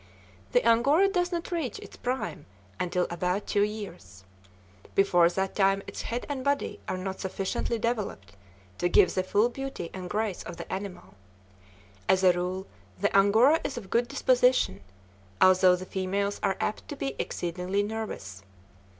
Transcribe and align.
The 0.53 0.67
Angora 0.67 1.07
does 1.09 1.31
not 1.31 1.51
reach 1.51 1.77
its 1.77 1.95
prime 1.95 2.47
until 2.79 3.05
about 3.11 3.45
two 3.45 3.61
years. 3.61 4.23
Before 4.95 5.29
that 5.29 5.55
time 5.55 5.83
its 5.85 6.01
head 6.01 6.25
and 6.27 6.43
body 6.43 6.79
are 6.87 6.97
not 6.97 7.19
sufficiently 7.19 7.77
developed 7.77 8.35
to 8.79 8.89
give 8.89 9.13
the 9.13 9.21
full 9.21 9.47
beauty 9.47 9.91
and 9.93 10.09
grace 10.09 10.41
of 10.41 10.57
the 10.57 10.65
animal. 10.73 11.13
As 12.09 12.23
a 12.23 12.33
rule, 12.33 12.65
the 12.99 13.15
Angora 13.15 13.59
is 13.63 13.77
of 13.77 13.91
good 13.91 14.07
disposition, 14.07 14.81
although 15.39 15.75
the 15.75 15.85
females 15.85 16.39
are 16.41 16.57
apt 16.59 16.87
to 16.87 16.95
be 16.95 17.15
exceedingly 17.19 17.83
nervous. 17.83 18.41